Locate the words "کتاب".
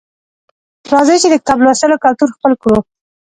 1.41-1.59